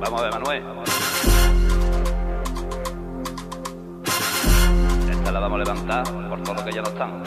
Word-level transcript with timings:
Vamos 0.00 0.20
a 0.20 0.24
ver, 0.24 0.32
Manuel. 0.32 0.64
Esta 5.10 5.32
la 5.32 5.40
vamos 5.40 5.56
a 5.56 5.64
levantar 5.64 6.04
por 6.28 6.42
todo 6.42 6.54
lo 6.54 6.64
que 6.64 6.72
ya 6.72 6.82
no 6.82 6.88
están. 6.88 7.22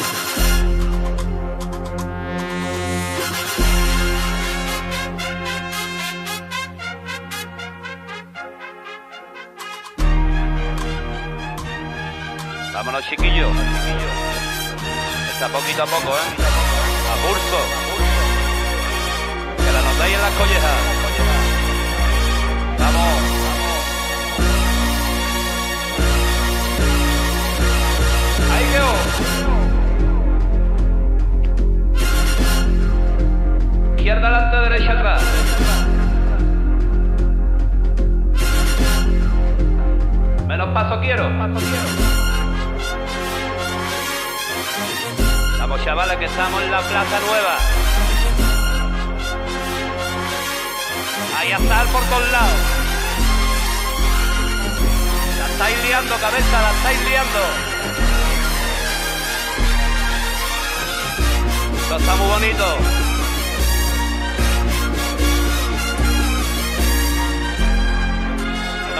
Vámonos, 12.73 13.05
chiquillos. 13.09 13.51
Está 15.33 15.47
poquito 15.49 15.83
a 15.83 15.85
poco, 15.85 16.09
¿eh? 16.09 16.27
A 17.11 17.27
pulso. 17.27 17.80
Quiero. 41.13 41.27
Vamos 45.59 45.83
chavales 45.83 46.17
que 46.17 46.23
estamos 46.23 46.63
en 46.63 46.71
la 46.71 46.79
Plaza 46.79 47.19
Nueva. 47.19 47.57
Ahí 51.37 51.51
a 51.51 51.57
estar 51.57 51.85
por 51.87 52.01
todos 52.05 52.31
lados. 52.31 52.59
La 55.37 55.47
estáis 55.47 55.83
liando, 55.83 56.15
cabeza, 56.15 56.61
la 56.61 56.71
estáis 56.71 57.03
liando. 57.03 57.39
Está 61.99 62.15
muy 62.15 62.27
bonito. 62.29 63.10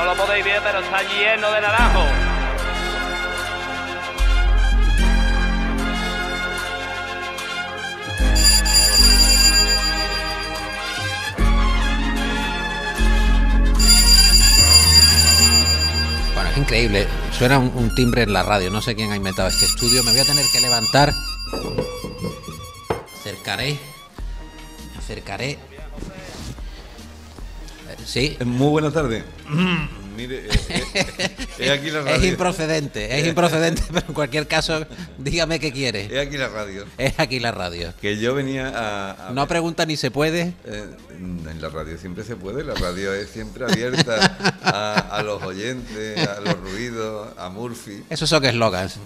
No 0.01 0.07
lo 0.07 0.15
podéis 0.15 0.43
ver, 0.43 0.59
pero 0.63 0.79
está 0.79 1.03
lleno 1.03 1.51
de 1.51 1.61
naranjo. 1.61 2.03
Bueno, 16.33 16.49
es 16.49 16.57
increíble. 16.57 17.07
Suena 17.31 17.59
un, 17.59 17.93
timbre 17.93 18.23
en 18.23 18.33
la 18.33 18.41
radio. 18.41 18.71
No 18.71 18.81
sé 18.81 18.95
quién 18.95 19.11
ha 19.11 19.15
inventado 19.15 19.49
este 19.49 19.65
estudio. 19.65 20.03
Me 20.03 20.09
voy 20.09 20.19
a 20.21 20.25
tener 20.25 20.45
que 20.51 20.61
levantar. 20.61 21.13
Acercaré. 23.19 23.77
Acercaré. 24.97 25.59
Eh, 28.15 28.37
Sí. 28.39 28.45
Muy 28.45 28.69
buenas 28.69 28.93
tardes. 28.93 29.23
Mire, 30.17 30.45
eh, 30.45 30.83
eh, 30.93 31.35
es 31.57 31.69
aquí 31.71 31.89
la 31.89 31.99
Es 32.01 32.05
radio. 32.05 32.27
improcedente, 32.29 33.17
es 33.19 33.25
improcedente, 33.27 33.81
pero 33.93 34.07
en 34.09 34.13
cualquier 34.13 34.45
caso, 34.47 34.85
dígame 35.17 35.59
qué 35.59 35.71
quiere. 35.71 36.05
Es 36.13 36.27
aquí 36.27 36.37
la 36.37 36.49
radio. 36.49 36.85
Es 36.97 37.13
aquí 37.17 37.39
la 37.39 37.51
radio. 37.53 37.93
Que 38.01 38.17
yo 38.17 38.35
venía 38.35 38.67
a. 38.67 39.29
a- 39.29 39.31
No 39.31 39.47
pregunta 39.47 39.85
ni 39.85 39.95
se 39.95 40.11
puede. 40.11 40.53
eh, 40.65 40.85
en 41.17 41.61
la 41.61 41.69
radio 41.69 41.97
siempre 41.97 42.23
se 42.25 42.35
puede, 42.35 42.63
la 42.65 42.73
radio 42.75 43.13
es 43.13 43.29
siempre 43.29 43.63
abierta 43.63 44.37
a, 44.63 44.93
a 45.17 45.23
los 45.23 45.41
oyentes, 45.43 46.27
a 46.27 46.41
los 46.41 46.59
ruidos, 46.59 47.29
a 47.37 47.49
Murphy. 47.49 48.03
Esos 48.09 48.29
son 48.29 48.43
eslogans. 48.43 48.97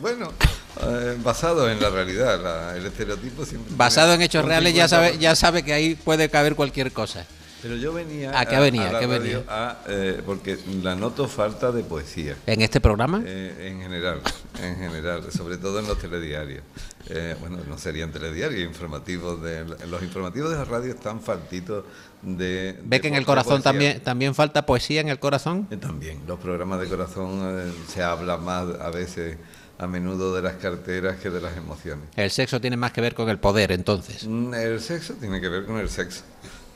Bueno, 0.00 0.32
eh, 0.80 1.16
basado 1.24 1.68
en 1.68 1.80
la 1.82 1.90
realidad, 1.90 2.40
la- 2.40 2.76
el 2.76 2.86
estereotipo 2.86 3.44
siempre. 3.44 3.74
Basado 3.76 4.14
en 4.14 4.22
hechos 4.22 4.44
reales, 4.44 4.72
ya 4.74 4.86
sabe, 4.86 5.14
50%. 5.14 5.18
ya 5.18 5.34
sabe 5.34 5.62
que 5.64 5.72
ahí 5.72 5.96
puede 5.96 6.28
caber 6.30 6.54
cualquier 6.54 6.92
cosa. 6.92 7.26
Pero 7.62 7.76
yo 7.76 7.92
venía. 7.92 8.38
¿A 8.38 8.44
qué 8.44 8.58
venía? 8.58 8.90
la 8.92 8.98
¿Qué 8.98 9.06
venía? 9.06 9.44
a, 9.48 9.78
eh, 9.86 10.20
porque 10.26 10.58
la 10.82 10.96
noto 10.96 11.28
falta 11.28 11.70
de 11.70 11.84
poesía. 11.84 12.34
En 12.46 12.60
este 12.60 12.80
programa, 12.80 13.22
Eh, 13.24 13.68
en 13.70 13.80
general, 13.80 14.20
en 14.60 14.76
general, 14.76 15.30
sobre 15.32 15.56
todo 15.58 15.78
en 15.78 15.86
los 15.86 15.98
telediarios. 15.98 16.62
Eh, 17.08 17.36
bueno, 17.40 17.58
no 17.68 17.78
serían 17.78 18.10
telediarios, 18.10 18.62
informativos. 18.62 19.40
De, 19.42 19.64
los 19.86 20.02
informativos 20.02 20.50
de 20.50 20.56
la 20.56 20.64
radio 20.64 20.92
están 20.92 21.20
faltitos 21.20 21.84
de. 22.22 22.76
ve 22.82 22.96
de 22.96 23.00
que 23.00 23.08
en 23.08 23.14
el 23.14 23.24
corazón 23.24 23.62
poesía. 23.62 23.70
también, 23.72 24.00
también 24.00 24.34
falta 24.34 24.66
poesía 24.66 25.00
en 25.00 25.08
el 25.08 25.18
corazón. 25.18 25.68
Eh, 25.70 25.76
También, 25.76 26.20
los 26.26 26.38
programas 26.40 26.80
de 26.80 26.88
corazón 26.88 27.72
se 27.88 28.02
habla 28.02 28.38
más 28.38 28.66
a 28.80 28.90
veces, 28.90 29.36
a 29.78 29.86
menudo, 29.86 30.34
de 30.34 30.42
las 30.42 30.54
carteras 30.54 31.16
que 31.18 31.30
de 31.30 31.40
las 31.40 31.56
emociones. 31.56 32.06
El 32.16 32.30
sexo 32.30 32.60
tiene 32.60 32.76
más 32.76 32.92
que 32.92 33.00
ver 33.00 33.14
con 33.14 33.28
el 33.28 33.38
poder, 33.38 33.72
entonces. 33.72 34.26
Mm, 34.26 34.54
El 34.54 34.80
sexo 34.80 35.14
tiene 35.14 35.40
que 35.40 35.48
ver 35.48 35.64
con 35.64 35.78
el 35.78 35.88
sexo. 35.88 36.22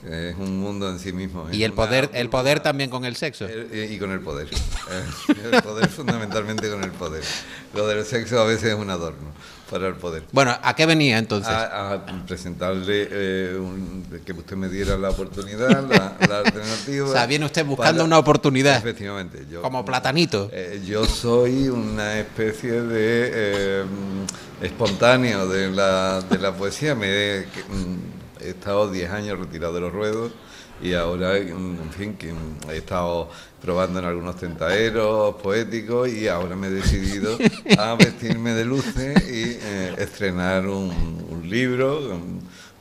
Es 0.08 0.36
un 0.36 0.58
mundo 0.60 0.88
en 0.90 0.98
sí 0.98 1.12
mismo. 1.12 1.48
Y 1.50 1.64
el 1.64 1.72
una 1.72 1.82
poder, 1.84 2.10
el 2.14 2.28
poder 2.28 2.54
burbuja. 2.58 2.62
también 2.62 2.90
con 2.90 3.04
el 3.04 3.16
sexo. 3.16 3.46
Eh, 3.48 3.88
Y 3.92 3.98
con 3.98 4.10
el 4.12 4.20
poder. 4.20 4.48
El 5.52 5.62
poder 5.62 5.88
fundamentalmente 5.88 6.68
con 6.70 6.82
el 6.84 6.92
poder. 6.92 7.22
Lo 7.74 7.86
del 7.88 8.04
sexo 8.04 8.40
a 8.40 8.44
veces 8.44 8.72
es 8.72 8.74
un 8.74 8.88
adorno 8.90 9.32
para 9.70 9.88
el 9.88 9.94
poder. 9.94 10.22
Bueno, 10.30 10.56
¿a 10.62 10.76
qué 10.76 10.86
venía 10.86 11.18
entonces? 11.18 11.52
A, 11.52 11.92
a 11.94 12.06
presentarle 12.26 13.08
eh, 13.10 13.56
un- 13.58 14.06
que 14.24 14.32
usted 14.32 14.56
me 14.56 14.68
diera 14.68 14.96
la 14.96 15.10
oportunidad, 15.10 15.68
la, 15.88 16.16
la 16.28 16.38
alternativa. 16.44 17.08
O 17.08 17.12
sea, 17.12 17.26
viene 17.26 17.44
usted 17.46 17.64
buscando 17.66 17.94
para- 17.98 18.04
una 18.04 18.18
oportunidad. 18.18 18.76
Efectivamente. 18.78 19.44
Yo, 19.50 19.60
Como 19.62 19.84
platanito. 19.84 20.48
eh, 20.52 20.80
yo 20.86 21.04
soy 21.04 21.68
una 21.68 22.18
especie 22.20 22.80
de 22.82 23.30
eh, 23.34 23.84
espontáneo 24.62 25.48
de 25.48 25.70
la, 25.70 26.20
de 26.22 26.38
la 26.38 26.52
poesía. 26.54 26.94
Me 26.94 27.06
que, 27.08 27.64
mm, 27.68 28.15
he 28.40 28.50
estado 28.50 28.90
10 28.90 29.10
años 29.10 29.38
retirado 29.38 29.74
de 29.74 29.80
los 29.80 29.92
ruedos 29.92 30.32
y 30.80 30.92
ahora, 30.92 31.38
en 31.38 31.90
fin, 31.96 32.16
que 32.16 32.34
he 32.70 32.76
estado 32.76 33.30
probando 33.62 33.98
en 33.98 34.04
algunos 34.04 34.36
tentaderos 34.36 35.36
poéticos 35.36 36.08
y 36.08 36.28
ahora 36.28 36.54
me 36.54 36.66
he 36.66 36.70
decidido 36.70 37.38
a 37.78 37.94
vestirme 37.94 38.52
de 38.52 38.64
luces 38.64 39.16
y 39.26 39.58
eh, 39.60 39.94
estrenar 39.96 40.66
un, 40.66 41.24
un 41.30 41.48
libro 41.48 42.20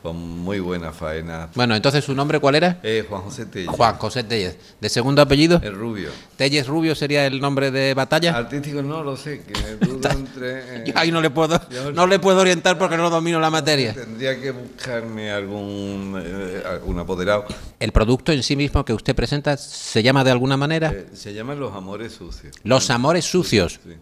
con 0.06 0.16
muy 0.18 0.60
buena 0.60 0.92
faena. 0.92 1.50
Bueno, 1.56 1.76
entonces 1.76 2.04
su 2.06 2.14
nombre 2.16 2.40
cuál 2.40 2.56
era? 2.56 2.80
Eh, 2.84 3.06
Juan 3.10 3.22
José 3.24 3.46
Tellez, 3.48 3.68
Juan 3.70 3.96
José 3.96 4.24
Tellez. 4.24 4.58
¿De 4.80 4.88
segundo 4.90 5.22
apellido? 5.22 5.60
el 5.64 5.74
rubio. 5.76 6.10
Tellez 6.38 6.68
Rubio 6.68 6.96
sería 6.96 7.26
el 7.26 7.40
nombre 7.42 7.72
de 7.72 7.94
batalla. 7.94 8.36
Artístico 8.38 8.82
no 8.82 9.04
lo 9.04 9.18
sé, 9.18 9.42
que 9.44 9.54
me 9.62 9.76
dudo 9.88 10.10
entre... 10.12 10.60
eh, 10.82 10.84
Yo 10.88 10.94
ahí 10.96 11.12
no 11.12 11.22
le 11.22 11.30
puedo, 11.30 11.60
yo- 11.70 11.92
no 11.92 12.08
le 12.08 12.20
puedo 12.20 12.40
orientar 12.42 12.78
porque 12.78 12.98
no 12.98 13.10
domino 13.10 13.40
la 13.40 13.50
materia. 13.50 13.94
Tendría 13.94 14.40
que 14.40 14.52
buscarme 14.52 15.32
algún 15.32 16.22
eh, 16.24 16.64
algún 16.70 17.00
apoderado. 17.00 17.46
El 17.80 17.92
producto 17.92 18.32
en 18.32 18.44
sí 18.44 18.56
mismo 18.56 18.86
que 18.86 18.94
usted 18.94 19.16
presenta 19.16 19.58
se 19.58 20.04
llama 20.04 20.24
de 20.24 20.32
alguna 20.32 20.56
manera 20.58 20.92
Eh, 20.94 21.08
se 21.14 21.34
llaman 21.34 21.60
Los 21.60 21.74
Amores 21.74 22.14
Sucios. 22.14 22.56
Los 22.64 22.90
Amores 22.90 23.26
Sucios. 23.26 23.80
Sí. 23.84 23.94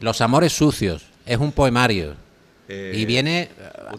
Los 0.00 0.20
Amores 0.20 0.52
Sucios. 0.52 1.04
Es 1.26 1.38
un 1.38 1.52
poemario. 1.52 2.16
Eh, 2.68 2.92
y 2.96 3.04
viene 3.04 3.50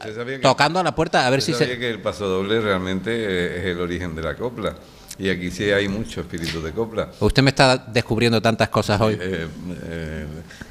que- 0.04 0.40
tocando 0.40 0.80
a 0.80 0.84
la 0.84 0.96
puerta 0.96 1.28
a 1.28 1.30
ver 1.30 1.42
si 1.42 1.54
se... 1.54 1.78
que 1.78 1.90
el 1.90 2.02
paso 2.02 2.28
doble 2.28 2.60
realmente 2.62 3.12
eh, 3.14 3.60
es 3.60 3.66
el 3.66 3.80
origen 3.80 4.16
de 4.16 4.24
la 4.24 4.36
copla. 4.36 4.76
Y 5.18 5.30
aquí 5.30 5.50
sí 5.52 5.72
hay 5.72 5.88
mucho 5.88 6.22
espíritu 6.22 6.62
de 6.62 6.72
copla. 6.72 7.10
Usted 7.20 7.42
me 7.42 7.50
está 7.52 7.78
descubriendo 7.78 8.42
tantas 8.42 8.70
cosas 8.70 9.00
hoy. 9.00 9.18
Eh, 9.20 9.48
eh, 9.84 10.26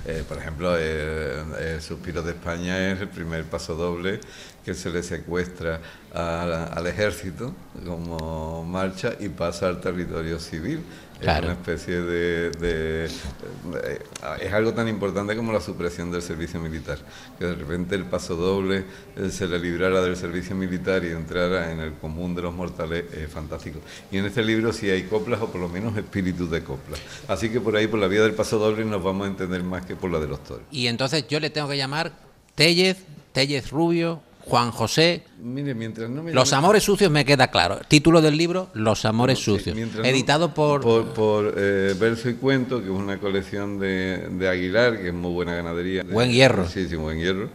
eh, 0.07 0.23
por 0.29 0.39
ejemplo, 0.39 0.75
eh, 0.79 1.43
el 1.75 1.81
Suspiro 1.83 2.23
de 2.23 2.33
España 2.33 2.93
es 2.93 3.01
el 3.01 3.09
primer 3.09 3.45
paso 3.45 3.75
doble 3.75 4.21
que 4.65 4.75
se 4.75 4.91
le 4.91 5.03
secuestra 5.03 5.81
a- 6.15 6.65
al 6.75 6.87
ejército 6.87 7.53
como 7.85 8.65
marcha 8.65 9.15
y 9.21 9.29
pasa 9.29 9.69
al 9.69 9.81
territorio 9.81 10.39
civil. 10.39 10.81
Claro. 11.21 11.47
Es 11.47 11.53
una 11.53 11.53
especie 11.61 12.01
de, 12.03 12.51
de- 12.51 13.09
de- 13.09 14.03
Es 14.41 14.53
algo 14.53 14.75
tan 14.75 14.89
importante 14.89 15.37
como 15.37 15.53
la 15.53 15.61
supresión 15.61 16.11
del 16.11 16.23
servicio 16.23 16.61
militar. 16.61 16.99
Que 17.39 17.47
de 17.47 17.55
repente 17.55 17.95
el 17.95 18.05
paso 18.05 18.37
doble 18.37 18.85
eh, 19.17 19.31
se 19.31 19.47
le 19.47 19.59
librara 19.59 20.01
del 20.03 20.17
servicio 20.17 20.55
militar 20.57 21.05
y 21.05 21.09
entrara 21.13 21.71
en 21.73 21.81
el 21.81 21.93
común 21.95 22.35
de 22.35 22.43
los 22.43 22.53
mortales 22.55 23.05
es 23.13 23.31
fantástico. 23.31 23.79
Y 24.11 24.19
en 24.19 24.27
este 24.27 24.43
libro 24.43 24.73
sí 24.73 24.91
hay 24.91 25.05
coplas 25.05 25.41
o 25.41 25.51
por 25.51 25.61
lo 25.61 25.69
menos 25.69 25.97
espíritus 25.97 26.51
de 26.51 26.63
coplas. 26.63 27.01
Así 27.29 27.49
que 27.49 27.61
por 27.61 27.77
ahí, 27.77 27.87
por 27.87 28.01
la 28.01 28.09
vía 28.09 28.23
del 28.23 28.35
paso 28.35 28.59
doble, 28.59 28.85
nos 28.85 29.03
vamos 29.03 29.27
a 29.27 29.31
entender 29.31 29.63
más 29.63 29.87
que 29.87 29.94
por 29.97 30.11
la 30.11 30.21
de 30.21 30.29
los 30.29 30.43
toros. 30.45 30.63
Y 30.71 30.87
entonces 30.87 31.27
yo 31.29 31.41
le 31.41 31.51
tengo 31.51 31.69
que 31.69 31.77
llamar 31.77 32.13
Tellez, 32.55 32.99
Tellez 33.33 33.71
Rubio, 33.71 34.21
Juan 34.47 34.71
José. 34.73 35.23
Mire, 35.41 35.75
mientras 35.75 36.11
no 36.11 36.23
me 36.23 36.33
Los 36.33 36.53
Amores 36.53 36.83
Sucios 36.83 37.11
me 37.11 37.25
queda 37.25 37.49
claro. 37.51 37.81
Título 37.89 38.21
del 38.21 38.37
libro, 38.37 38.69
Los 38.75 39.05
Amores 39.07 39.39
Sí, 39.39 39.45
Sucios. 39.47 39.75
no- 39.77 40.05
Editado 40.05 40.53
por... 40.53 40.83
por, 40.83 41.07
por, 41.15 41.55
eh, 41.57 41.95
Verso 41.99 42.29
y 42.29 42.35
Cuento, 42.35 42.81
que 42.81 42.87
es 42.87 42.91
una 42.91 43.19
colección 43.19 43.79
de, 43.81 44.29
de 44.31 44.49
Aguilar, 44.49 45.01
que 45.01 45.09
es 45.09 45.15
muy 45.15 45.33
buena 45.33 45.55
ganadería. 45.55 46.03
Buen 46.05 46.31
hierro. 46.31 46.69
Sí, 46.69 46.87
sí, 46.89 46.95
buen 46.97 47.19
hierro. 47.19 47.49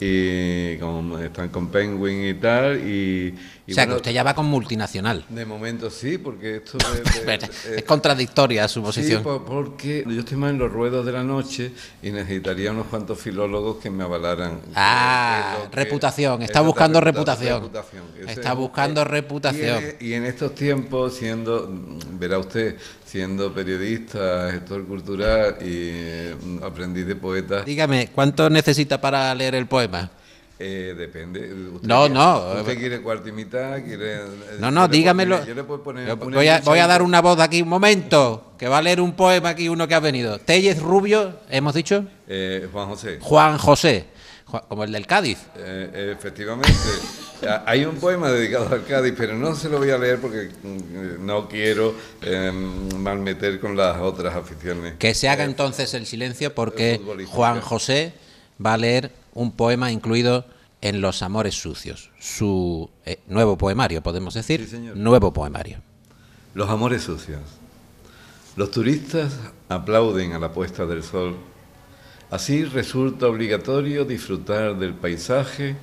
Y 0.00 0.78
con- 0.78 1.22
están 1.22 1.50
con 1.50 1.68
Penguin 1.68 2.26
y 2.26 2.34
tal, 2.34 2.78
y, 2.88 3.34
Y 3.70 3.72
o 3.72 3.74
sea, 3.74 3.84
bueno, 3.84 3.94
que 3.94 4.00
usted 4.00 4.12
ya 4.12 4.22
va 4.24 4.34
con 4.34 4.46
multinacional. 4.46 5.24
De 5.28 5.46
momento 5.46 5.90
sí, 5.90 6.18
porque 6.18 6.56
esto 6.56 6.76
de- 7.24 7.24
de- 7.24 7.34
es 7.34 7.66
eh, 7.78 7.84
contradictoria 7.84 8.66
su 8.66 8.80
Sí, 8.80 8.86
posición. 8.86 9.22
po- 9.22 9.44
porque 9.44 10.04
yo 10.08 10.18
estoy 10.20 10.36
más 10.38 10.50
en 10.50 10.58
los 10.58 10.72
ruedos 10.72 11.06
de 11.06 11.12
la 11.12 11.22
noche 11.22 11.70
y 12.02 12.10
necesitaría 12.10 12.72
unos 12.72 12.86
cuantos 12.88 13.20
filólogos 13.20 13.76
que 13.76 13.88
me 13.88 14.02
avalaran. 14.02 14.60
Ah, 14.74 15.56
Eh, 15.62 15.68
que- 15.70 15.76
reputación, 15.76 16.42
está 16.42 16.60
buscando 16.62 17.00
reputa- 17.00 17.36
reputación. 17.36 17.70
Ese 18.20 18.32
Está 18.32 18.52
buscando 18.54 19.02
eh, 19.02 19.04
reputación. 19.04 19.82
Y 19.82 19.86
en, 19.86 19.96
y 20.00 20.12
en 20.14 20.24
estos 20.24 20.52
tiempos, 20.54 21.14
siendo, 21.14 21.68
verá 22.18 22.38
usted, 22.40 22.76
siendo 23.06 23.52
periodista, 23.54 24.50
gestor 24.50 24.84
cultural 24.86 25.56
y 25.64 26.34
mm, 26.44 26.64
aprendiz 26.64 27.06
de 27.06 27.14
poeta, 27.14 27.62
Dígame, 27.62 28.08
¿cuánto 28.12 28.50
necesita 28.50 29.00
para 29.00 29.32
leer 29.34 29.54
el 29.54 29.66
poema? 29.66 30.10
Eh, 30.62 30.94
depende. 30.96 31.40
¿Usted 31.74 31.88
No, 31.88 32.00
quiere- 32.00 32.14
no. 32.14 32.52
¿Usted 32.60 32.78
quiere 32.78 33.00
cuarto 33.00 33.28
y 33.28 33.32
mitad? 33.32 33.82
¿Quiere, 33.82 34.16
eh, 34.16 34.20
No, 34.60 34.70
no, 34.70 34.86
dígamelo. 34.88 35.44
Yo 35.46 35.54
le 35.54 35.64
puedo 35.64 35.82
poner. 35.82 36.06
Yo 36.06 36.18
poner 36.18 36.34
voy, 36.36 36.48
a, 36.48 36.58
mucho 36.58 36.70
voy 36.70 36.78
a 36.80 36.86
dar 36.86 37.02
una 37.02 37.20
voz 37.22 37.40
aquí, 37.40 37.62
un 37.62 37.68
momento, 37.70 38.52
que 38.58 38.68
va 38.68 38.78
a 38.78 38.82
leer 38.82 39.00
un 39.00 39.12
poema 39.14 39.48
aquí 39.48 39.68
uno 39.70 39.88
que 39.88 39.94
ha 39.94 40.00
venido. 40.00 40.38
Tellez 40.38 40.80
Rubio, 40.80 41.40
hemos 41.48 41.72
dicho, 41.74 42.04
Eh, 42.28 42.68
Juan 42.72 42.88
José. 42.88 43.18
Juan 43.20 43.56
José, 43.58 44.04
como 44.68 44.84
el 44.84 44.92
del 44.92 45.06
Cádiz. 45.06 45.38
Eh, 45.56 46.14
efectivamente. 46.16 46.70
Ah, 47.42 47.62
Hay 47.64 47.86
un 47.86 47.96
poema 47.96 48.30
dedicado 48.30 48.68
al 48.70 48.84
Cádiz, 48.84 49.14
pero 49.16 49.32
no 49.34 49.54
se 49.54 49.70
lo 49.70 49.78
voy 49.78 49.88
a 49.88 49.96
leer 49.96 50.20
porque 50.20 50.50
mm, 50.62 51.24
no 51.24 51.48
quiero 51.48 51.94
eh, 52.20 52.52
malmeter 52.52 53.58
con 53.58 53.74
las 53.78 53.98
otras 53.98 54.34
aficiones. 54.36 54.96
Que 54.98 55.14
se 55.14 55.26
haga 55.26 55.44
entonces 55.44 55.94
el 55.94 56.04
silencio 56.04 56.54
porque. 56.54 57.00
Juan 57.28 57.62
José 57.62 58.12
va 58.62 58.74
a 58.74 58.76
leer 58.76 59.10
un 59.34 59.52
poema 59.52 59.92
incluido 59.92 60.44
en 60.82 61.00
Los 61.00 61.22
Amores 61.22 61.54
Sucios, 61.60 62.10
su 62.18 62.90
eh, 63.04 63.20
nuevo 63.28 63.58
poemario, 63.58 64.02
podemos 64.02 64.34
decir, 64.34 64.60
Sí, 64.64 64.70
señor. 64.70 64.96
nuevo 64.96 65.32
poemario. 65.32 65.78
Los 66.54 66.68
amores 66.68 67.02
sucios. 67.02 67.40
Los 68.56 68.70
turistas 68.72 69.38
aplauden 69.68 70.32
a 70.32 70.38
la 70.38 70.52
puesta 70.52 70.84
del 70.86 71.02
sol. 71.04 71.36
Así 72.30 72.64
resulta 72.64 73.26
obligatorio 73.26 74.04
disfrutar 74.04 74.76
del 74.78 74.94
paisaje 74.94 75.76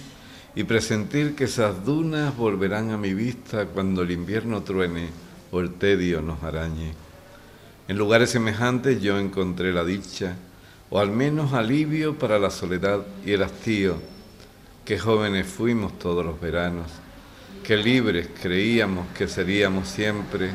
y 0.55 0.63
presentir 0.63 1.35
que 1.35 1.45
esas 1.45 1.85
dunas 1.85 2.35
volverán 2.35 2.89
a 2.91 2.97
mi 2.97 3.13
vista 3.13 3.67
cuando 3.67 4.01
el 4.01 4.11
invierno 4.11 4.63
truene 4.63 5.09
o 5.51 5.59
el 5.61 5.73
tedio 5.75 6.21
nos 6.21 6.43
arañe. 6.43 6.93
En 7.87 7.97
lugares 7.97 8.31
semejantes 8.31 9.01
yo 9.01 9.17
encontré 9.19 9.71
la 9.71 9.85
dicha, 9.85 10.35
o 10.89 10.99
al 10.99 11.11
menos 11.11 11.53
alivio 11.53 12.17
para 12.17 12.39
la 12.39 12.49
soledad 12.49 13.05
y 13.25 13.33
el 13.33 13.43
hastío. 13.43 13.95
Qué 14.85 14.97
jóvenes 14.97 15.47
fuimos 15.47 15.99
todos 15.99 16.25
los 16.25 16.39
veranos, 16.39 16.87
qué 17.63 17.75
libres 17.75 18.29
creíamos 18.41 19.05
que 19.17 19.27
seríamos 19.27 19.87
siempre. 19.89 20.51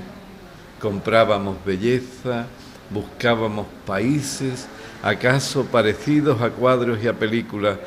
Comprábamos 0.81 1.62
belleza, 1.64 2.46
buscábamos 2.90 3.67
países, 3.87 4.67
acaso 5.02 5.67
parecidos 5.67 6.40
a 6.40 6.50
cuadros 6.50 7.02
y 7.02 7.08
a 7.08 7.19
películas, 7.19 7.79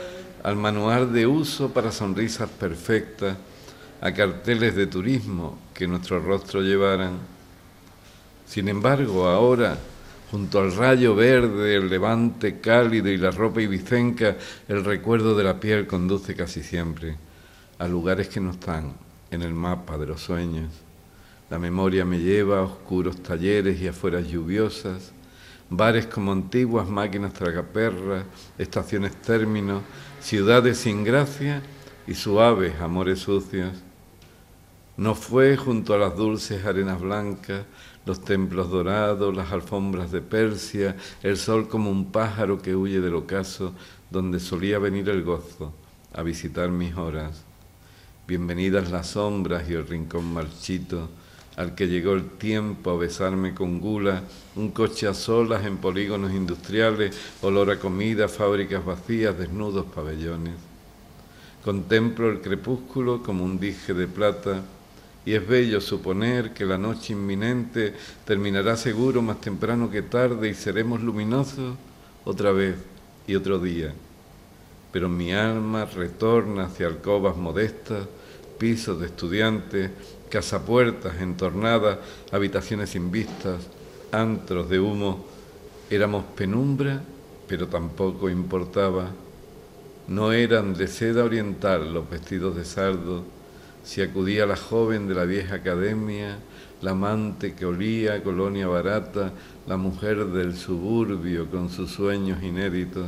al 0.44 0.56
manual 0.56 1.12
de 1.12 1.26
uso 1.26 1.70
para 1.70 1.92
sonrisas 1.92 2.50
perfectas, 2.50 3.36
a 4.02 4.12
carteles 4.14 4.76
de 4.76 4.86
turismo 4.86 5.58
que 5.74 5.88
nuestro 5.88 6.20
rostro 6.20 6.62
llevaran. 6.62 7.18
Sin 8.46 8.68
embargo, 8.68 9.28
ahora, 9.28 9.78
junto 10.32 10.60
al 10.60 10.76
rayo 10.76 11.16
verde, 11.16 11.76
el 11.76 11.90
levante 11.90 12.60
cálido 12.60 13.10
y 13.10 13.18
la 13.18 13.32
ropa 13.32 13.62
ibicenca, 13.62 14.36
el 14.68 14.84
recuerdo 14.84 15.36
de 15.36 15.44
la 15.44 15.60
piel 15.60 15.88
conduce 15.88 16.36
casi 16.36 16.64
siempre 16.64 17.16
a 17.78 17.88
lugares 17.88 18.30
que 18.30 18.40
no 18.40 18.52
están 18.52 18.94
en 19.32 19.42
el 19.42 19.54
mapa 19.54 19.98
de 19.98 20.08
los 20.08 20.22
sueños. 20.22 20.72
La 21.50 21.60
memoria 21.60 22.06
me 22.06 22.20
lleva 22.20 22.60
a 22.60 22.64
oscuros 22.64 23.22
talleres 23.22 23.80
y 23.80 23.88
afueras 23.88 24.28
lluviosas, 24.28 25.12
bares 25.70 26.08
como 26.08 26.32
antiguas 26.32 26.88
máquinas 26.88 27.34
tragaperras, 27.34 28.26
estaciones 28.58 29.16
términos, 29.22 29.84
ciudades 30.20 30.78
sin 30.78 31.04
gracia 31.04 31.62
y 32.08 32.14
suaves 32.16 32.80
amores 32.82 33.20
sucios. 33.20 33.74
No 34.98 35.14
fue 35.14 35.58
junto 35.58 35.94
a 35.94 35.98
las 35.98 36.16
dulces 36.16 36.66
arenas 36.66 37.02
blancas, 37.02 37.66
los 38.06 38.24
templos 38.24 38.70
dorados, 38.70 39.36
las 39.36 39.52
alfombras 39.52 40.10
de 40.12 40.22
Persia, 40.22 40.96
el 41.22 41.36
sol 41.38 41.68
como 41.68 41.92
un 41.92 42.14
pájaro 42.14 42.62
que 42.62 42.78
huye 42.78 43.02
del 43.02 43.16
ocaso, 43.16 43.74
donde 44.10 44.40
solía 44.40 44.80
venir 44.80 45.10
el 45.10 45.24
gozo 45.24 45.74
a 46.14 46.24
visitar 46.24 46.70
mis 46.70 46.96
horas. 46.96 47.44
Bienvenidas 48.26 48.90
las 48.90 49.08
sombras 49.08 49.70
y 49.70 49.74
el 49.74 49.86
rincón 49.86 50.34
marchito, 50.34 51.10
al 51.58 51.76
que 51.76 51.88
llegó 51.88 52.14
el 52.14 52.30
tiempo 52.30 52.92
a 52.92 52.98
besarme 52.98 53.54
con 53.54 53.82
gula, 53.82 54.24
un 54.56 54.72
coche 54.72 55.08
a 55.08 55.14
solas 55.14 55.66
en 55.66 55.78
polígonos 55.78 56.32
industriales, 56.32 57.14
olor 57.42 57.70
a 57.70 57.80
comida, 57.80 58.30
fábricas 58.30 58.86
vacías, 58.86 59.38
desnudos 59.38 59.86
pabellones. 59.88 60.56
Contemplo 61.66 62.30
el 62.30 62.40
crepúsculo 62.40 63.22
como 63.24 63.44
un 63.44 63.60
dije 63.60 63.94
de 63.94 64.08
plata, 64.08 64.62
y 65.26 65.34
es 65.34 65.48
bello 65.48 65.82
suponer 65.82 66.54
que 66.54 66.66
la 66.66 66.78
noche 66.78 67.14
inminente 67.14 67.94
terminará 68.26 68.78
seguro 68.78 69.24
más 69.24 69.42
temprano 69.42 69.90
que 69.90 70.04
tarde 70.04 70.50
y 70.50 70.54
seremos 70.54 71.02
luminosos 71.02 71.76
otra 72.24 72.52
vez 72.52 72.76
y 73.26 73.36
otro 73.36 73.58
día. 73.58 73.92
Pero 74.92 75.10
mi 75.10 75.34
alma 75.34 75.86
retorna 75.86 76.66
hacia 76.66 76.88
alcobas 76.88 77.36
modestas, 77.36 78.08
pisos 78.60 79.00
de 79.00 79.08
estudiantes, 79.08 79.90
casapuertas 80.30 81.20
entornadas, 81.20 81.98
habitaciones 82.32 82.92
sin 82.92 83.12
vistas, 83.12 83.68
antros 84.12 84.70
de 84.70 84.80
humo. 84.80 85.26
Éramos 85.90 86.24
penumbra, 86.36 87.02
pero 87.48 87.68
tampoco 87.68 88.30
importaba. 88.30 89.10
No 90.08 90.32
eran 90.32 90.76
de 90.76 90.88
seda 90.88 91.24
oriental 91.24 91.94
los 91.94 92.08
vestidos 92.10 92.56
de 92.56 92.64
sardo, 92.64 93.24
si 93.86 94.02
acudía 94.02 94.48
la 94.48 94.58
joven 94.58 95.08
de 95.08 95.14
la 95.14 95.26
vieja 95.26 95.56
academia, 95.56 96.40
la 96.82 96.92
amante 96.92 97.54
que 97.54 97.68
olía 97.68 98.16
a 98.16 98.24
colonia 98.24 98.68
barata, 98.68 99.32
la 99.68 99.78
mujer 99.78 100.26
del 100.26 100.58
suburbio 100.58 101.50
con 101.50 101.70
sus 101.70 101.92
sueños 101.92 102.42
inéditos. 102.44 103.06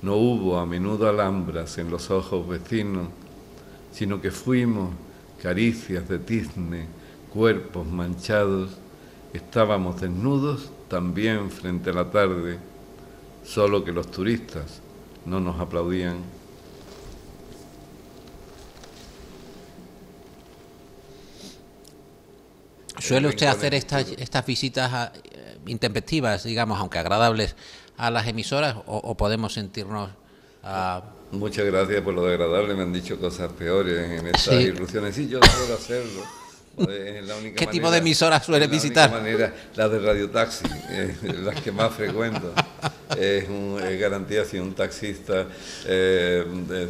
No 0.00 0.16
hubo 0.16 0.58
a 0.58 0.64
menudo 0.64 1.06
alhambras 1.06 1.76
en 1.76 1.90
los 1.90 2.10
ojos 2.10 2.48
vecinos, 2.48 3.08
sino 3.92 4.22
que 4.22 4.30
fuimos 4.30 4.90
caricias 5.42 6.08
de 6.08 6.18
tizne, 6.18 6.86
cuerpos 7.30 7.86
manchados, 7.86 8.70
estábamos 9.34 10.00
desnudos 10.00 10.70
también 10.88 11.50
frente 11.50 11.90
a 11.90 11.92
la 11.92 12.10
tarde, 12.10 12.58
solo 13.44 13.84
que 13.84 13.92
los 13.92 14.10
turistas 14.10 14.80
no 15.26 15.40
nos 15.40 15.60
aplaudían. 15.60 16.37
¿Suele 23.00 23.28
usted 23.28 23.46
hacer 23.46 23.74
estas, 23.74 24.06
estas 24.18 24.44
visitas 24.46 24.92
a- 24.92 25.12
eh, 25.32 25.58
intempestivas, 25.66 26.44
digamos, 26.44 26.78
aunque 26.80 26.98
agradables, 26.98 27.54
a 27.96 28.10
las 28.10 28.26
emisoras 28.28 28.76
o, 28.86 28.96
o 28.98 29.16
podemos 29.16 29.52
sentirnos 29.54 30.10
ah, 30.62 31.02
Muchas 31.30 31.64
gracias 31.66 32.00
por 32.02 32.14
lo 32.14 32.24
de 32.24 32.34
agradable, 32.34 32.74
me 32.74 32.82
han 32.82 32.92
dicho 32.92 33.18
cosas 33.18 33.52
peores 33.52 34.10
en 34.20 34.26
estas 34.28 34.42
Sí. 34.54 34.54
irrupciones. 34.54 35.14
Sí, 35.14 35.28
yo 35.28 35.40
suelo 35.42 35.74
hacerlo. 35.74 36.22
Es 36.88 37.26
la 37.26 37.34
única 37.36 37.56
¿Qué 37.56 37.66
tipo 37.66 37.86
manera- 37.86 37.90
de 37.90 37.98
emisoras 37.98 38.44
suele 38.46 38.60
la 38.66 38.70
única 38.70 38.82
visitar? 38.82 39.10
manera, 39.10 39.52
las 39.74 39.90
de 39.90 39.98
Radio 39.98 40.30
Taxi, 40.30 40.64
eh, 40.90 41.16
las 41.42 41.60
que 41.60 41.72
más 41.72 41.92
frecuento. 41.92 42.54
Es, 43.18 43.48
un- 43.48 43.80
es 43.82 43.98
garantía 44.00 44.44
si 44.44 44.58
un 44.58 44.74
taxista, 44.74 45.46
eh, 45.86 46.44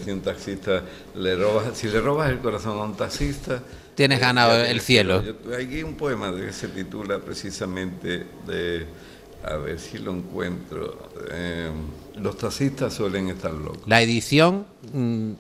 si 0.05 0.11
un 0.11 0.21
taxista 0.21 0.83
le 1.15 1.37
robas, 1.37 1.77
si 1.77 1.89
le 1.89 2.01
robas 2.01 2.29
el 2.31 2.39
corazón 2.41 2.79
a 2.79 2.83
un 2.83 2.97
taxista, 2.97 3.61
Tienes 3.99 4.21
ganado 4.21 4.55
el 4.65 4.81
cielo. 4.81 5.25
Yo- 5.25 5.57
hay 5.57 5.65
aquí 5.67 5.83
un 5.83 5.97
poema 5.97 6.33
que 6.33 6.53
se 6.53 6.69
titula 6.69 7.19
precisamente 7.19 8.25
de, 8.47 8.87
a 9.45 9.57
ver 9.57 9.81
si 9.81 9.99
lo 9.99 10.13
encuentro. 10.13 11.11
eh, 11.33 11.69
los 12.15 12.37
taxistas 12.39 12.95
suelen 12.95 13.29
estar 13.29 13.53
locos. 13.53 13.83
La 13.87 14.01
edición 14.01 14.67
mm, 14.93 15.33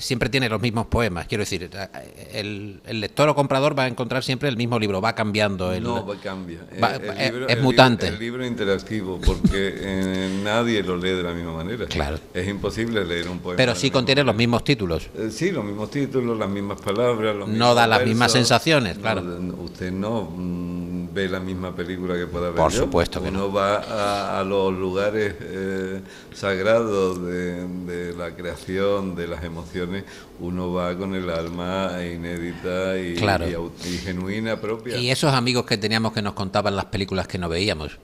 siempre 0.00 0.28
tiene 0.28 0.48
los 0.48 0.60
mismos 0.60 0.86
poemas. 0.86 1.26
Quiero 1.26 1.42
decir, 1.42 1.68
eh, 1.72 1.88
el, 2.32 2.80
el 2.86 3.00
lector 3.00 3.28
o 3.28 3.34
comprador 3.34 3.76
va 3.78 3.84
a 3.84 3.86
encontrar 3.88 4.22
siempre 4.22 4.48
el 4.48 4.56
mismo 4.56 4.78
libro, 4.78 5.00
va 5.00 5.14
cambiando. 5.14 5.72
El, 5.72 5.82
No, 5.82 6.06
va- 6.06 6.16
cambia. 6.20 6.60
Va- 6.82 6.96
Eh, 6.96 7.46
es- 7.48 7.60
mutante. 7.62 8.06
El, 8.08 8.18
libro 8.18 8.46
interactivo, 8.46 9.20
porque 9.24 9.74
eh, 9.76 10.40
nadie 10.44 10.82
lo 10.82 10.96
lee 10.96 11.10
de 11.10 11.22
la 11.22 11.32
misma 11.32 11.52
manera. 11.54 11.86
Claro. 11.86 12.18
Es 12.32 12.46
imposible 12.46 13.04
leer 13.04 13.28
un 13.28 13.40
poema. 13.40 13.56
pero 13.56 13.74
sí 13.74 13.90
contiene 13.90 14.22
los 14.22 14.34
mismos 14.36 14.62
títulos. 14.64 15.08
Eh, 15.16 15.30
sí, 15.32 15.50
los 15.50 15.64
mismos 15.64 15.90
títulos, 15.90 16.38
las 16.38 16.48
mismas 16.48 16.80
palabras. 16.80 17.34
Los 17.34 17.48
No 17.48 17.52
mismos 17.54 17.74
da 17.76 17.86
las 17.86 18.04
mismas 18.04 18.32
sensaciones, 18.32 18.96
No, 18.96 19.02
claro. 19.02 19.22
usted 19.64 19.90
no 19.90 20.22
mm, 20.22 20.77
ve 21.18 21.28
la 21.28 21.40
misma 21.40 21.74
película 21.74 22.14
que 22.14 22.26
pueda 22.26 22.46
ver 22.50 22.54
Por 22.56 22.70
yo. 22.72 22.80
supuesto 22.84 23.20
que 23.22 23.28
Uno 23.28 23.38
no. 23.48 23.52
va 23.52 23.76
a, 23.78 24.38
a 24.40 24.44
los 24.44 24.72
lugares 24.72 25.34
eh, 25.40 26.00
sagrados 26.34 27.20
de, 27.26 27.66
de 27.66 28.14
la 28.14 28.34
creación, 28.36 29.14
de 29.16 29.26
las 29.26 29.42
emociones, 29.42 30.04
uno 30.40 30.72
va 30.72 30.96
con 30.96 31.14
el 31.14 31.28
alma 31.30 31.92
inédita 32.04 32.98
y, 32.98 33.14
Claro. 33.16 33.72
y 33.84 33.98
genuina 33.98 34.60
propia. 34.60 34.96
Y 34.96 35.10
esos 35.10 35.32
amigos 35.34 35.64
que 35.66 35.76
teníamos 35.76 36.12
que 36.12 36.22
nos 36.22 36.34
contaban 36.34 36.76
las 36.76 36.86
películas 36.86 37.26
que 37.26 37.38
no 37.38 37.48
veíamos. 37.48 37.98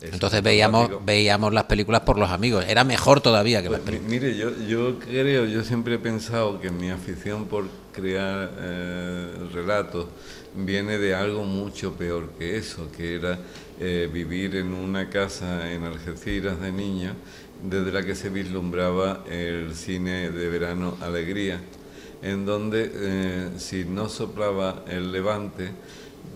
Eso 0.00 0.14
Entonces 0.14 0.38
es 0.38 0.44
veíamos, 0.44 0.88
veíamos 1.04 1.52
las 1.52 1.64
películas 1.64 2.00
por 2.02 2.18
los 2.18 2.30
amigos. 2.30 2.64
Era 2.66 2.84
mejor 2.84 3.20
todavía 3.20 3.62
que 3.62 3.68
las 3.68 3.80
Pues, 3.80 4.00
mi- 4.00 4.08
películas. 4.08 4.22
mire, 4.22 4.36
yo, 4.38 4.66
yo 4.66 4.98
creo, 4.98 5.44
yo 5.44 5.62
siempre 5.62 5.96
he 5.96 5.98
pensado 5.98 6.58
que 6.58 6.70
mi 6.70 6.88
afición 6.90 7.44
por 7.46 7.66
crear 7.92 8.50
eh, 8.60 9.26
relatos 9.52 10.06
viene 10.54 10.98
de 10.98 11.14
algo 11.14 11.44
mucho 11.44 11.94
peor 11.94 12.30
que 12.38 12.56
eso, 12.56 12.90
que 12.96 13.16
era 13.16 13.38
eh, 13.78 14.08
vivir 14.12 14.56
en 14.56 14.74
una 14.74 15.08
casa 15.08 15.72
en 15.72 15.84
Algeciras 15.84 16.60
de 16.60 16.72
niño, 16.72 17.14
desde 17.62 17.92
la 17.92 18.04
que 18.04 18.14
se 18.14 18.30
vislumbraba 18.30 19.24
el 19.28 19.74
cine 19.74 20.30
de 20.30 20.48
verano 20.48 20.96
Alegría, 21.00 21.60
en 22.22 22.44
donde 22.46 22.90
eh, 22.92 23.50
si 23.58 23.84
no 23.84 24.08
soplaba 24.08 24.84
el 24.88 25.12
levante, 25.12 25.70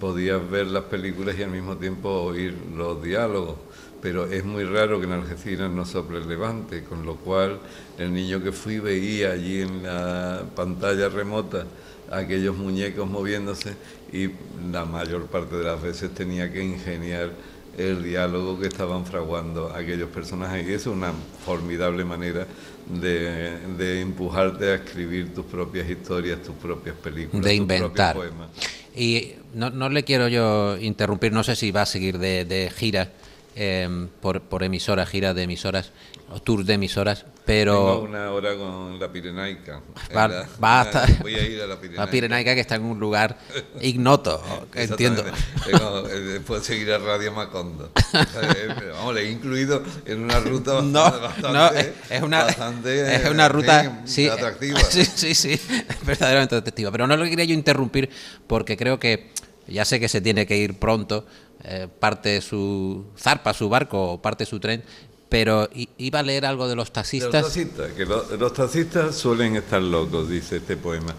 podías 0.00 0.48
ver 0.50 0.66
las 0.66 0.84
películas 0.84 1.36
y 1.38 1.42
al 1.42 1.50
mismo 1.50 1.76
tiempo 1.76 2.08
oír 2.08 2.54
los 2.76 3.02
diálogos. 3.02 3.56
Pero 4.00 4.26
es 4.26 4.44
muy 4.44 4.64
raro 4.64 5.00
que 5.00 5.06
en 5.06 5.12
Algeciras 5.12 5.70
no 5.70 5.86
sople 5.86 6.18
el 6.18 6.28
levante, 6.28 6.84
con 6.84 7.06
lo 7.06 7.16
cual 7.16 7.58
el 7.98 8.12
niño 8.12 8.42
que 8.42 8.52
fui 8.52 8.78
veía 8.78 9.32
allí 9.32 9.62
en 9.62 9.82
la 9.82 10.44
pantalla 10.54 11.08
remota 11.08 11.66
aquellos 12.10 12.56
muñecos 12.56 13.08
moviéndose 13.08 13.74
y 14.12 14.30
la 14.70 14.84
mayor 14.84 15.26
parte 15.26 15.56
de 15.56 15.64
las 15.64 15.80
veces 15.80 16.14
tenía 16.14 16.52
que 16.52 16.62
ingeniar 16.62 17.30
el 17.76 18.04
diálogo 18.04 18.60
que 18.60 18.68
estaban 18.68 19.04
fraguando 19.04 19.72
aquellos 19.74 20.08
personajes. 20.10 20.68
Y 20.68 20.72
eso 20.72 20.90
es 20.90 20.96
una 20.96 21.12
formidable 21.44 22.04
manera 22.04 22.46
de, 22.88 23.58
de 23.76 24.00
empujarte 24.00 24.70
a 24.70 24.74
escribir 24.76 25.34
tus 25.34 25.44
propias 25.46 25.88
historias, 25.88 26.42
tus 26.42 26.54
propias 26.54 26.96
películas, 26.96 27.44
de 27.44 27.58
tus 27.58 27.66
propios 27.66 28.12
poemas. 28.12 28.50
Y 28.94 29.32
no, 29.54 29.70
no 29.70 29.88
le 29.88 30.04
quiero 30.04 30.28
yo 30.28 30.78
interrumpir, 30.78 31.32
no 31.32 31.42
sé 31.42 31.56
si 31.56 31.72
va 31.72 31.82
a 31.82 31.86
seguir 31.86 32.18
de, 32.18 32.44
de 32.44 32.70
gira 32.70 33.10
eh, 33.56 34.08
por, 34.20 34.40
por 34.42 34.62
emisoras, 34.62 35.08
gira 35.08 35.34
de 35.34 35.42
emisoras, 35.42 35.92
o 36.30 36.40
tours 36.40 36.66
de 36.66 36.74
emisoras, 36.74 37.20
Tengo 37.20 37.32
pero 37.44 38.00
una 38.00 38.30
hora 38.32 38.56
con 38.56 38.98
la 38.98 39.12
Pirenaica. 39.12 39.80
Va- 40.16 40.26
la- 40.28 40.48
va 40.62 40.80
hasta- 40.80 41.06
Voy 41.20 41.34
a 41.34 41.42
ir 41.46 41.60
a 41.60 41.66
la 41.66 41.76
Pirenaica. 41.80 42.04
la 42.06 42.10
Pirenaica 42.10 42.54
que 42.54 42.60
está 42.62 42.76
en 42.76 42.82
un 42.84 42.98
lugar 42.98 43.38
ignoto, 43.82 44.42
entiendo. 44.74 45.22
Tengo, 45.66 46.08
eh, 46.08 46.20
después 46.20 46.64
seguir 46.64 46.90
a 46.92 46.98
Radio 46.98 47.30
Macondo. 47.32 47.92
Eh, 48.14 48.68
pero 48.78 48.94
Vamos, 48.94 49.14
le 49.14 49.20
he 49.28 49.30
incluido 49.30 49.82
en 50.06 50.22
una 50.24 50.40
ruta 50.40 50.80
No, 50.82 51.02
bastante, 51.20 51.52
no, 51.52 51.66
es, 51.72 51.90
es 52.10 52.22
una, 52.22 52.44
bastante, 52.44 53.14
es 53.16 53.28
una 53.30 53.48
ruta 53.48 53.80
fin, 53.82 53.92
sí, 54.06 54.28
atractiva. 54.28 54.80
Sí, 54.80 55.04
sí, 55.04 55.34
sí, 55.34 55.60
verdaderamente 56.06 56.56
atractiva. 56.56 56.90
Pero 56.90 57.06
no 57.06 57.16
lo 57.16 57.24
quería 57.26 57.44
yo 57.44 57.54
interrumpir 57.54 58.08
porque 58.46 58.76
creo 58.78 58.98
que 58.98 59.30
ya 59.68 59.84
sé 59.84 59.98
que 60.00 60.08
se 60.08 60.20
tiene 60.20 60.46
que 60.46 60.56
ir 60.56 60.78
pronto, 60.78 61.24
eh, 61.64 61.88
parte 61.98 62.40
su 62.40 63.04
zarpa 63.18 63.52
su 63.54 63.68
barco 63.68 64.12
o 64.12 64.22
parte 64.22 64.44
su 64.46 64.60
tren, 64.60 64.82
pero 65.28 65.68
iba 65.98 66.18
a 66.20 66.22
leer 66.22 66.44
algo 66.46 66.68
de 66.68 66.76
los 66.76 66.92
taxistas. 66.92 67.32
Los 67.32 67.42
taxistas, 67.54 67.92
que 67.92 68.04
lo- 68.06 68.36
los 68.36 68.52
taxistas 68.52 69.14
suelen 69.16 69.56
estar 69.56 69.82
locos, 69.82 70.28
dice 70.28 70.56
este 70.56 70.76
poema. 70.76 71.14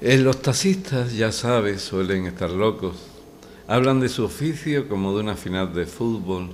Eh, 0.00 0.18
los 0.18 0.40
taxistas, 0.42 1.12
ya 1.14 1.32
sabes, 1.32 1.82
suelen 1.82 2.26
estar 2.26 2.50
locos. 2.50 2.96
Hablan 3.66 4.00
de 4.00 4.08
su 4.08 4.24
oficio 4.24 4.88
como 4.88 5.12
de 5.14 5.20
una 5.20 5.36
final 5.36 5.72
de 5.74 5.86
fútbol, 5.86 6.50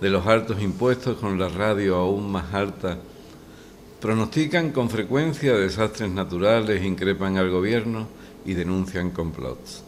de 0.00 0.10
los 0.10 0.26
altos 0.26 0.60
impuestos 0.60 1.16
con 1.18 1.38
la 1.38 1.48
radio 1.48 1.96
aún 1.96 2.30
más 2.30 2.52
alta. 2.54 2.98
Pronostican 4.00 4.72
con 4.72 4.90
frecuencia 4.90 5.54
desastres 5.54 6.10
naturales, 6.10 6.84
increpan 6.84 7.36
al 7.36 7.50
gobierno 7.50 8.08
y 8.44 8.54
denuncian 8.54 9.10
complots. 9.10 9.82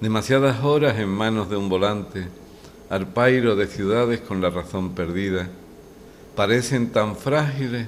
Demasiadas 0.00 0.62
horas 0.62 0.98
en 0.98 1.08
manos 1.08 1.48
de 1.48 1.56
un 1.56 1.68
volante, 1.68 2.28
arpairo 2.90 3.56
de 3.56 3.66
ciudades 3.66 4.20
con 4.20 4.40
la 4.40 4.50
razón 4.50 4.94
perdida, 4.94 5.48
parecen 6.34 6.90
tan 6.90 7.16
frágiles 7.16 7.86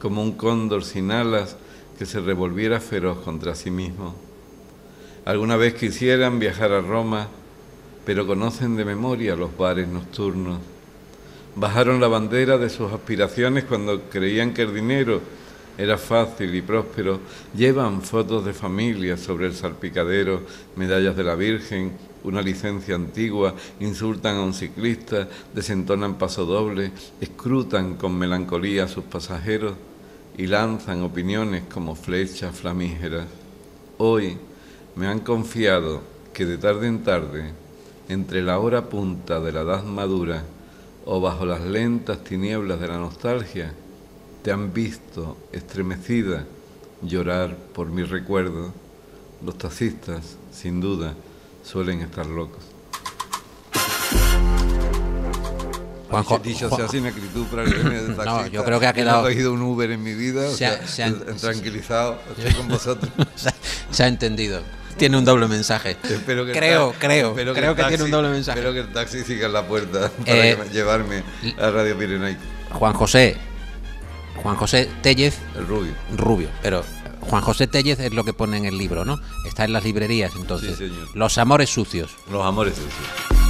como 0.00 0.22
un 0.22 0.32
cóndor 0.32 0.84
sin 0.84 1.10
alas 1.10 1.56
que 1.98 2.06
se 2.06 2.20
revolviera 2.20 2.80
feroz 2.80 3.18
contra 3.18 3.54
sí 3.54 3.70
mismo. 3.70 4.14
Alguna 5.24 5.56
vez 5.56 5.74
quisieran 5.74 6.38
viajar 6.38 6.72
a 6.72 6.80
Roma, 6.80 7.28
pero 8.04 8.26
conocen 8.26 8.76
de 8.76 8.84
memoria 8.84 9.34
los 9.34 9.56
bares 9.56 9.88
nocturnos. 9.88 10.58
Bajaron 11.56 12.00
la 12.00 12.06
bandera 12.06 12.58
de 12.58 12.68
sus 12.68 12.92
aspiraciones 12.92 13.64
cuando 13.64 14.02
creían 14.10 14.52
que 14.52 14.62
el 14.62 14.74
dinero 14.74 15.20
era 15.78 15.98
fácil 15.98 16.54
y 16.54 16.62
próspero. 16.62 17.20
Llevan 17.54 18.02
fotos 18.02 18.44
de 18.44 18.52
familia 18.52 19.16
sobre 19.16 19.46
el 19.46 19.54
salpicadero, 19.54 20.42
medallas 20.76 21.16
de 21.16 21.24
la 21.24 21.34
Virgen, 21.34 21.92
una 22.24 22.42
licencia 22.42 22.94
antigua, 22.94 23.54
insultan 23.80 24.36
a 24.36 24.42
un 24.42 24.54
ciclista, 24.54 25.28
desentonan 25.54 26.18
paso 26.18 26.44
doble, 26.44 26.90
escrutan 27.20 27.94
con 27.94 28.16
melancolía 28.16 28.84
a 28.84 28.88
sus 28.88 29.04
pasajeros 29.04 29.74
y 30.36 30.46
lanzan 30.46 31.02
opiniones 31.02 31.64
como 31.72 31.94
flechas 31.94 32.54
flamígeras. 32.54 33.26
Hoy 33.98 34.36
me 34.96 35.06
han 35.06 35.20
confiado 35.20 36.02
que 36.32 36.44
de 36.44 36.58
tarde 36.58 36.88
en 36.88 37.02
tarde, 37.02 37.52
entre 38.08 38.42
la 38.42 38.58
hora 38.58 38.88
punta 38.88 39.40
de 39.40 39.52
la 39.52 39.62
edad 39.62 39.84
madura 39.84 40.42
o 41.04 41.20
bajo 41.20 41.46
las 41.46 41.60
lentas 41.62 42.22
tinieblas 42.24 42.80
de 42.80 42.88
la 42.88 42.98
nostalgia, 42.98 43.72
te 44.46 44.52
han 44.52 44.72
visto 44.72 45.36
estremecida 45.50 46.44
llorar 47.02 47.56
por 47.74 47.88
mi 47.88 48.04
recuerdo. 48.04 48.72
Los 49.44 49.58
taxistas, 49.58 50.36
sin 50.52 50.80
duda, 50.80 51.14
suelen 51.64 52.00
estar 52.00 52.26
locos. 52.26 52.62
Juanjo- 56.08 56.38
dicho 56.40 56.68
Juan- 56.68 56.80
sea 56.82 56.88
sin 56.88 57.06
acritud 57.08 57.44
para 57.46 57.64
gremio 57.64 58.04
de 58.04 58.14
taxistas. 58.14 58.50
yo 58.52 58.64
creo 58.64 58.78
que 58.78 58.86
ha 58.86 58.90
no 58.90 58.94
quedado- 58.94 59.28
he 59.28 59.32
cogido 59.32 59.52
un 59.52 59.62
Uber 59.62 59.90
en 59.90 60.00
mi 60.04 60.14
vida, 60.14 60.48
Se 60.52 60.64
ha- 60.64 60.86
sea, 60.86 60.86
se 60.86 61.02
ha- 61.02 61.36
tranquilizado, 61.40 62.16
estoy 62.38 62.54
con 62.54 62.68
vosotros. 62.68 63.10
se, 63.34 63.48
ha- 63.48 63.54
se 63.90 64.04
ha 64.04 64.06
entendido. 64.06 64.60
Tiene 64.96 65.18
un 65.18 65.24
doble 65.24 65.48
mensaje. 65.48 65.96
Espero 66.08 66.46
que 66.46 66.52
creo, 66.52 66.94
creo, 67.00 67.34
creo 67.34 67.50
el 67.72 67.76
que 67.76 67.82
tiene 67.82 67.96
taxi- 67.98 68.02
un 68.04 68.10
doble 68.12 68.28
mensaje. 68.28 68.60
Espero 68.60 68.72
que 68.74 68.80
el 68.80 68.92
taxi 68.92 69.24
siga 69.24 69.46
en 69.46 69.52
la 69.54 69.66
puerta 69.66 70.08
para 70.24 70.46
Eh, 70.50 70.56
que 70.56 70.62
me- 70.62 70.70
llevarme 70.70 71.24
a 71.58 71.68
Radio 71.72 71.98
Pirenaica. 71.98 72.40
Juan 72.72 72.92
José, 72.92 73.36
Juan 74.42 74.56
José 74.56 74.88
Tellez 75.02 75.38
El 75.56 75.66
rubio. 75.66 75.92
Rubio, 76.16 76.48
pero 76.62 76.84
Juan 77.20 77.42
José 77.42 77.66
Tellez 77.66 77.98
es 78.00 78.12
lo 78.12 78.24
que 78.24 78.32
pone 78.32 78.56
en 78.56 78.64
el 78.64 78.78
libro, 78.78 79.04
¿no? 79.04 79.20
Está 79.46 79.64
en 79.64 79.72
las 79.72 79.84
librerías 79.84 80.34
entonces. 80.36 80.76
Sí, 80.76 80.88
señor. 80.88 81.08
Los 81.14 81.38
amores 81.38 81.70
sucios. 81.70 82.10
Los 82.30 82.44
amores 82.44 82.74
sucios. 82.74 83.45